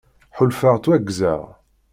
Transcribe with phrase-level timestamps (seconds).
[0.37, 1.41] Ḥulfaɣ ttwaggzeɣ.